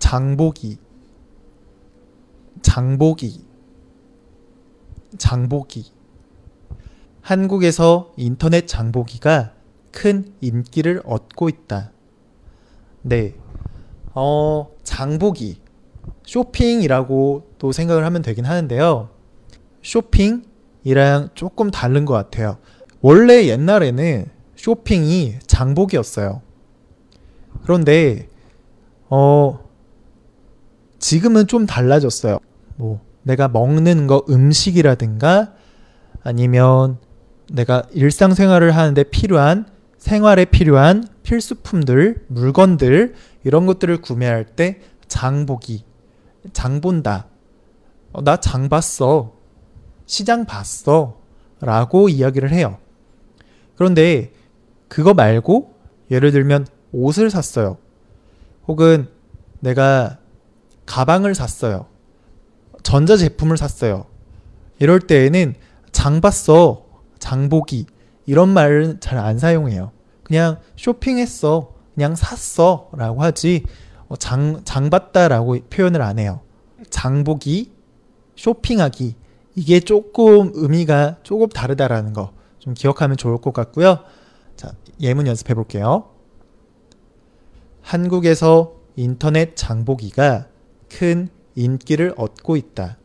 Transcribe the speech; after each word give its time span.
장보기 0.00 0.78
장보기 2.62 3.44
장보기 5.16 5.92
한국에서 7.20 8.12
인터넷 8.16 8.66
장보기가 8.66 9.52
큰 9.92 10.34
인기를 10.40 11.02
얻고 11.04 11.48
있다. 11.48 11.92
네. 13.02 13.34
어, 14.14 14.70
장보기 14.82 15.60
쇼핑이라고 16.24 17.50
또 17.58 17.72
생각을 17.72 18.04
하면 18.04 18.22
되긴 18.22 18.46
하는데요. 18.46 19.10
쇼핑이랑 19.82 21.30
조금 21.34 21.70
다른 21.70 22.04
것 22.04 22.14
같아요. 22.14 22.58
원래 23.00 23.46
옛날에는 23.46 24.26
쇼핑이 24.56 25.38
장복이었어요. 25.46 26.42
그런데 27.62 28.28
어 29.08 29.69
지금은 31.00 31.48
좀 31.48 31.66
달라졌어요. 31.66 32.38
뭐 32.76 33.00
내가 33.22 33.48
먹는 33.48 34.06
거 34.06 34.24
음식이라든가 34.28 35.54
아니면 36.22 36.98
내가 37.52 37.82
일상생활을 37.92 38.76
하는데 38.76 39.02
필요한 39.04 39.66
생활에 39.98 40.44
필요한 40.44 41.06
필수품들, 41.24 42.24
물건들 42.28 43.14
이런 43.44 43.66
것들을 43.66 44.00
구매할 44.00 44.46
때 44.46 44.80
장보기, 45.08 45.84
장 46.52 46.80
본다. 46.80 47.26
어, 48.12 48.22
나장 48.22 48.68
봤어. 48.68 49.32
시장 50.06 50.44
봤어. 50.46 51.18
라고 51.60 52.08
이야기를 52.08 52.50
해요. 52.50 52.78
그런데 53.76 54.32
그거 54.88 55.12
말고 55.12 55.74
예를 56.10 56.32
들면 56.32 56.66
옷을 56.92 57.30
샀어요. 57.30 57.76
혹은 58.66 59.08
내가 59.60 60.19
가방을 60.90 61.36
샀어요. 61.36 61.86
전자제품을 62.82 63.56
샀어요. 63.56 64.06
이럴 64.80 64.98
때에는 64.98 65.54
장 65.92 66.20
봤어. 66.20 66.86
장보기. 67.20 67.86
이런 68.26 68.48
말은 68.48 68.98
잘 69.00 69.18
안 69.18 69.38
사용해요. 69.38 69.92
그냥 70.24 70.58
쇼핑했어. 70.76 71.74
그냥 71.94 72.16
샀어. 72.16 72.90
라고 72.96 73.22
하지. 73.22 73.64
어, 74.08 74.16
장, 74.16 74.62
장 74.64 74.90
봤다라고 74.90 75.58
표현을 75.70 76.02
안 76.02 76.18
해요. 76.18 76.40
장보기, 76.90 77.70
쇼핑하기. 78.34 79.14
이게 79.54 79.80
조금 79.80 80.50
의미가 80.54 81.18
조금 81.22 81.48
다르다라는 81.48 82.12
거 82.12 82.32
좀 82.60 82.74
기억하면 82.74 83.16
좋을 83.16 83.38
것 83.38 83.52
같고요. 83.52 84.00
자, 84.54 84.72
예문 85.00 85.26
연습해 85.26 85.54
볼게요. 85.54 86.10
한국에서 87.80 88.74
인터넷 88.96 89.56
장보기가 89.56 90.46
큰 90.90 91.28
인기를 91.54 92.14
얻고 92.16 92.56
있다. 92.56 92.98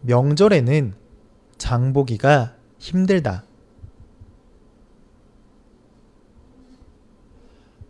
명절에는 0.00 0.94
장보기가 1.56 2.56
힘들다. 2.78 3.44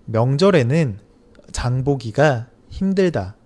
명절에는 0.04 1.00
장보기가 1.50 2.50
힘들다. 2.68 3.36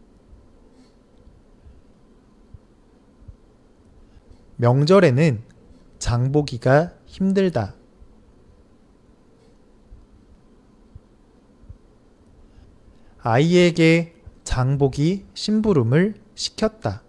명절에는 4.56 5.42
장보기가 5.98 6.92
힘들다. 7.06 7.74
아이에게 13.20 14.14
장보기 14.44 15.26
심부름을 15.34 16.14
시켰다. 16.34 17.02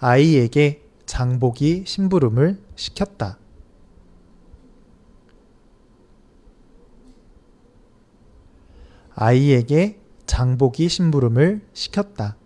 아이에게 0.00 0.82
장보기 1.06 1.84
심부름을 1.86 2.62
시켰다. 2.76 3.38
아이에게 9.14 10.00
장보기 10.26 10.88
심부름을 10.88 11.66
시켰다. 11.72 12.36